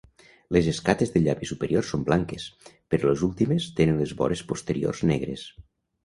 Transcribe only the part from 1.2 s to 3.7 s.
llavi superior són blanques, però les últimes